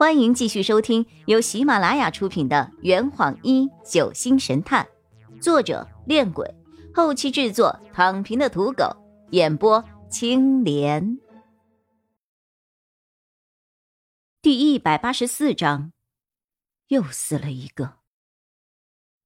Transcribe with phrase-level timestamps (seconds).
[0.00, 4.88] 欢迎继续收听由喜马拉雅出品的《圆谎一九星神探》，
[5.42, 6.54] 作者：恋鬼，
[6.94, 8.96] 后期制作：躺平的土狗，
[9.32, 11.18] 演播：青莲。
[14.40, 15.92] 第一百八十四章，
[16.88, 17.96] 又死了一个。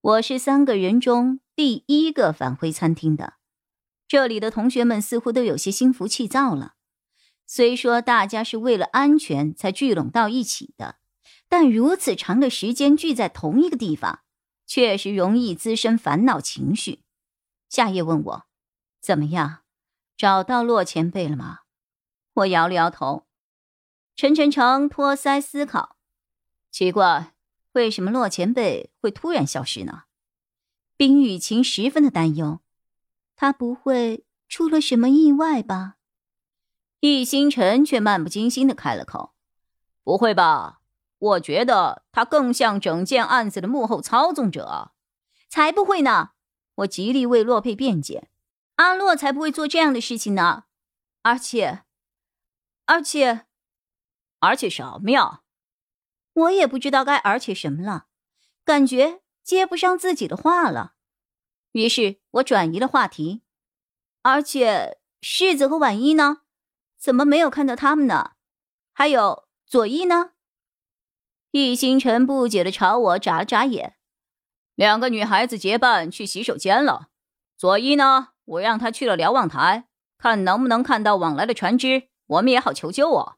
[0.00, 3.34] 我是三个人中第一个返回餐厅的，
[4.08, 6.73] 这里的同学们似乎都有些心浮气躁了。
[7.46, 10.96] 虽说大家是为了安全才聚拢到一起的，
[11.48, 14.20] 但如此长的时间聚在同一个地方，
[14.66, 17.04] 确实容易滋生烦恼情绪。
[17.68, 18.46] 夏夜问我
[19.00, 19.60] ：“怎么样，
[20.16, 21.60] 找到洛前辈了吗？”
[22.34, 23.26] 我摇了摇头。
[24.16, 25.96] 陈晨成托腮思考
[26.70, 27.34] ：“奇怪，
[27.72, 30.04] 为什么洛前辈会突然消失呢？”
[30.96, 32.60] 冰雨晴十分的担忧
[33.36, 35.96] ：“他不会出了什么意外吧？”
[37.12, 39.34] 易星辰却漫不经心的开了口
[40.02, 40.80] ：“不会吧？
[41.18, 44.92] 我觉得他更像整件案子的幕后操纵者。”
[45.48, 46.30] 才不会呢！
[46.76, 48.28] 我极力为洛佩辩解
[48.76, 50.64] ：“阿洛才不会做这样的事情呢！
[51.22, 51.84] 而且，
[52.86, 53.46] 而且，
[54.40, 55.42] 而且什么呀？
[56.32, 58.06] 我也不知道该而且什么了，
[58.64, 60.94] 感觉接不上自己的话了。
[61.72, 63.42] 于是我转移了话题
[64.22, 66.38] ：“而且，世子和婉一呢？”
[67.04, 68.30] 怎么没有看到他们呢？
[68.94, 70.30] 还有左一呢？
[71.50, 73.96] 易星辰不解的朝我眨了眨眼。
[74.74, 77.10] 两个女孩子结伴去洗手间了。
[77.58, 78.28] 左一呢？
[78.46, 83.36] 我让他去了瞭望台，看能不能看到往来的船只，我们也好求救啊。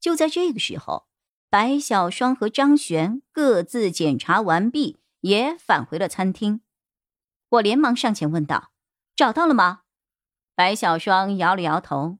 [0.00, 1.06] 就在这个时候，
[1.50, 6.62] 白小双和张璇各自检查完毕，也返回了餐厅。
[7.50, 8.70] 我连忙上前问道
[9.14, 9.82] ：“找到了吗？”
[10.56, 12.16] 白小双摇了摇头。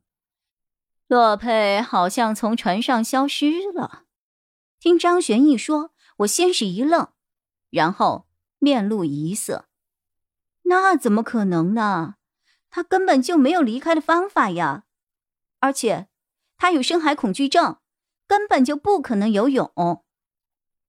[1.14, 4.02] 洛佩好像从船上消失了。
[4.80, 7.10] 听张璇一说，我先是一愣，
[7.70, 8.26] 然后
[8.58, 9.68] 面露疑色。
[10.62, 12.16] 那怎么可能呢？
[12.68, 14.86] 他根本就没有离开的方法呀！
[15.60, 16.08] 而且
[16.56, 17.78] 他有深海恐惧症，
[18.26, 20.02] 根本就不可能游泳。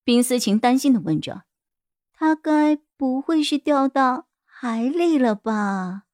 [0.04, 1.44] 冰思晴担心的问着
[2.12, 6.06] ：“他该不会是掉到海里了吧？”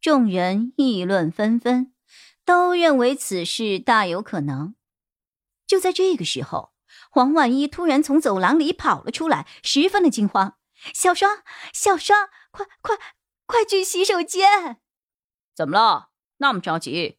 [0.00, 1.92] 众人议论纷纷。
[2.50, 4.74] 都认为此事大有可能。
[5.68, 6.72] 就在这个时候，
[7.08, 10.56] 黄万一突然从走廊里跑了出来，十分的惊慌
[10.92, 12.98] ：“小双，小双，快快
[13.46, 14.80] 快去洗手间！”
[15.54, 16.08] 怎么了？
[16.38, 17.18] 那么着急？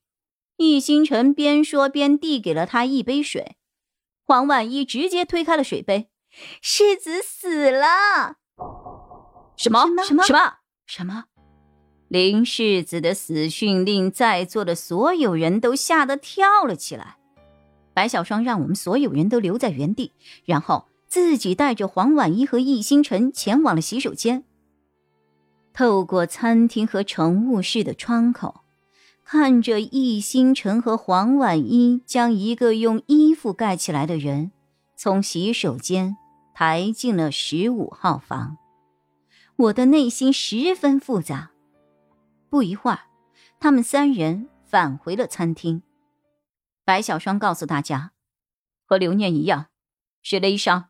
[0.58, 3.56] 易星辰边说边递给了他一杯水。
[4.26, 6.12] 黄万一直接推开了水杯
[6.62, 8.36] ：“世子死了！”
[9.56, 9.88] 什么？
[10.04, 10.26] 什么？
[10.26, 10.58] 什么？
[10.86, 11.24] 什么？
[12.12, 17.16] 林世子的死讯令在座的所有人都吓得跳了起来。
[17.94, 20.12] 白小双让我们所有人都留在原地，
[20.44, 24.44] 然后自己带着黄婉一和易星辰前往了洗手间。
[25.72, 28.60] 透过餐厅和乘务室的窗口，
[29.24, 34.52] 看着易星辰和黄婉一将一个用衣服盖起来的人
[34.98, 36.18] 从洗手间
[36.54, 38.58] 抬进了十五号房，
[39.56, 41.51] 我的内心十分复杂。
[42.52, 43.08] 不一会儿，
[43.62, 45.84] 他们三人返回了餐厅。
[46.84, 48.12] 白小双告诉大家
[48.86, 49.68] ：“和刘念一样，
[50.22, 50.90] 是勒伤。”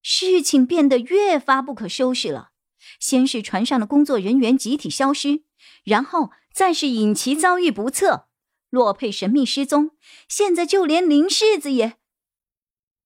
[0.00, 2.52] 事情变得越发不可收拾了。
[2.98, 5.44] 先是船上的工作人员集体消失，
[5.84, 8.28] 然后再是尹奇遭遇不测，
[8.70, 9.90] 洛佩神秘失踪，
[10.26, 11.98] 现在就连林世子也……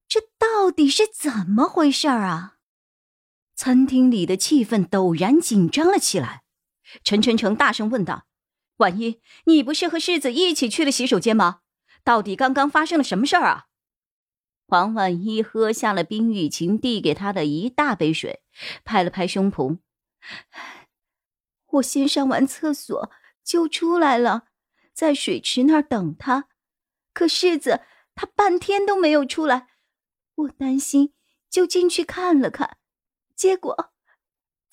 [0.06, 2.58] 这到底是怎么回事啊？
[3.56, 6.43] 餐厅里的气氛陡然紧张了起来。
[7.02, 8.26] 陈晨成大声问道
[8.78, 11.60] ：“婉一，你不是和世子一起去了洗手间吗？
[12.04, 13.66] 到底刚刚发生了什么事儿啊？”
[14.66, 18.42] 黄婉一喝下了冰雨晴递给他的一大杯水，
[18.84, 19.78] 拍了拍胸脯
[21.72, 23.10] ：“我先上完厕所
[23.42, 24.48] 就出来了，
[24.92, 26.48] 在水池那儿等他。
[27.12, 27.82] 可世子
[28.14, 29.68] 他半天都没有出来，
[30.34, 31.12] 我担心，
[31.50, 32.78] 就进去看了看，
[33.34, 33.92] 结果……”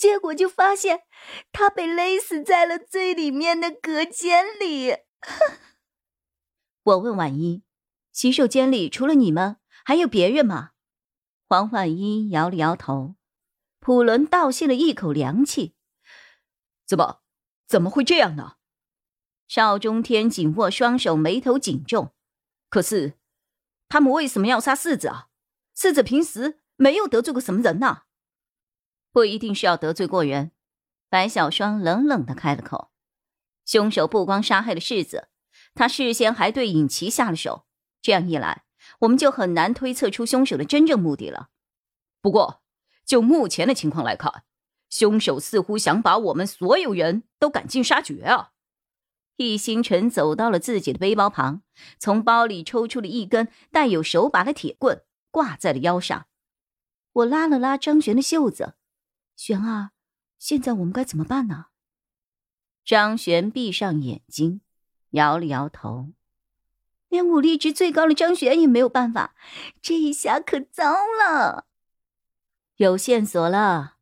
[0.01, 1.03] 结果就发现，
[1.51, 4.97] 他被勒死在了最里面的隔间里。
[6.81, 7.61] 我问婉一
[8.11, 10.71] ：“洗手间里除了你们，还有别人吗？”
[11.47, 13.13] 黄婉一摇了摇头。
[13.79, 15.75] 普伦倒吸了一口凉气
[16.87, 17.21] ：“怎么，
[17.67, 18.55] 怎么会这样呢？”
[19.47, 22.15] 邵中天紧握双手，眉头紧皱。
[22.69, 23.19] 可是，
[23.87, 25.27] 他们为什么要杀世子啊？
[25.75, 28.05] 世子平时没有得罪过什么人呐？
[29.11, 30.51] 不一定是要得罪过人，
[31.09, 32.91] 白小双冷冷的开了口。
[33.65, 35.29] 凶手不光杀害了世子，
[35.73, 37.65] 他事先还对尹奇下了手，
[38.01, 38.63] 这样一来，
[39.01, 41.49] 我们就很难推测出凶手的真正目的了。
[42.21, 42.63] 不过，
[43.05, 44.43] 就目前的情况来看，
[44.89, 48.51] 凶手似乎想把我们所有人都赶尽杀绝啊！
[49.37, 51.63] 易星辰走到了自己的背包旁，
[51.97, 56.27] 从包里抽出了一根带有手把的铁棍，挂在了腰上。
[57.13, 58.75] 我拉了拉张璇的袖子
[59.43, 59.89] ：“璇儿，
[60.37, 61.65] 现在我们该怎么办呢？”
[62.85, 64.61] 张璇闭上眼睛，
[65.11, 66.11] 摇了摇头
[67.09, 69.33] ：“连武力值最高的张璇也没有办法，
[69.81, 71.65] 这一下可糟了。”
[72.77, 73.95] 有线索了，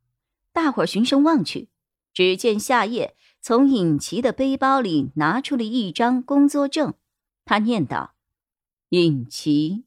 [0.52, 1.70] 大伙儿循声望去，
[2.12, 6.92] 只见夏夜从尹奇的背包里拿出了一张工作证，
[7.46, 8.14] 他念道
[8.90, 9.86] ：“尹奇。”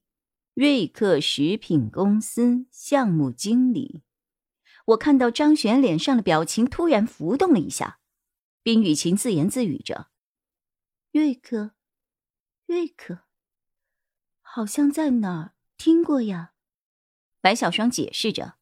[0.56, 4.02] 瑞克食品公司项目经理，
[4.86, 8.00] 我看到张璇脸上的表情突然浮动了一下。
[8.62, 10.08] 冰雨晴自言自语着
[11.12, 11.72] ：“瑞克，
[12.66, 13.20] 瑞克，
[14.42, 16.54] 好像在哪儿听过呀？”
[17.42, 18.56] 白小双解释着：“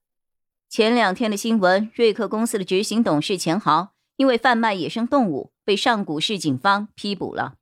[0.67, 7.57] 前两天的新闻，瑞克公司的执行董事钱豪因为贩卖野生动物被上古市警方批捕了。”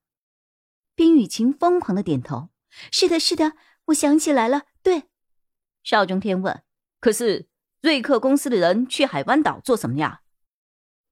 [0.96, 2.50] 冰雨晴疯狂的点头
[2.92, 3.54] ：“是的，是的。”
[3.90, 5.10] 我想起来了，对，
[5.84, 6.64] 邵中天问
[7.02, 7.49] ：“可是
[7.81, 10.22] 瑞克公司的人去海湾岛做什么呀？”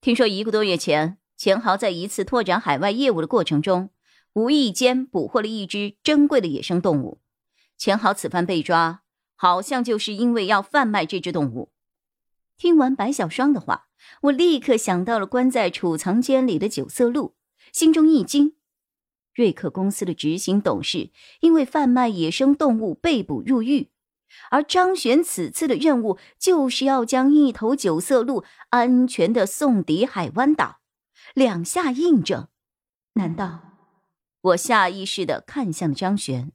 [0.01, 3.89] 听说一个多月前，钱豪在一次拓展海外业务的过程中，
[4.33, 7.21] 无意间捕获了一只珍贵的野生动物。
[7.77, 9.03] 钱豪此番被抓，
[9.35, 11.71] 好像就是因为要贩卖这只动物。
[12.57, 13.87] 听完白小双的话，
[14.23, 17.35] 我立刻想到了关在储藏间里的九色鹿，
[17.71, 18.55] 心中一惊。
[19.33, 21.11] 瑞克公司的执行董事
[21.41, 23.91] 因为贩卖野生动物被捕入狱，
[24.51, 30.79] 而张璇此次的任务就是要将一头九色鹿安全的送抵海湾岛，
[31.33, 32.47] 两下印证。
[33.13, 33.61] 难道？
[34.41, 36.51] 我下意识的看向了张璇，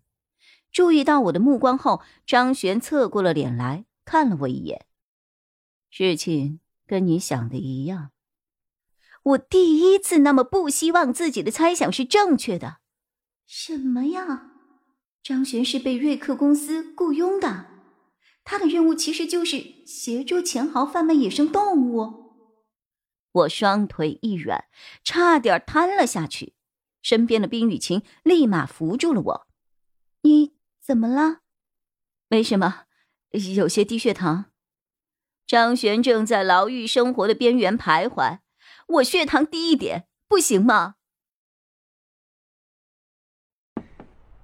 [0.70, 4.86] 注意到我的目光后，张璇侧过了脸来看了我一眼。
[5.90, 8.12] 事情跟你想的一样。
[9.24, 12.78] 我第一次那么不希望自己的猜想是正确的。
[13.46, 14.51] 什么呀？
[15.22, 17.66] 张璇是被瑞克公司雇佣的，
[18.42, 22.22] 他的任务其实就是协助钱豪贩卖野生动物。
[23.30, 24.64] 我双腿一软，
[25.04, 26.54] 差点瘫了下去。
[27.02, 29.46] 身边的冰雨晴立马扶住了我。
[30.22, 31.40] 你怎么了？
[32.28, 32.84] 没什么，
[33.30, 34.46] 有些低血糖。
[35.46, 38.40] 张璇正在牢狱生活的边缘徘徊。
[38.88, 40.96] 我血糖低一点不行吗？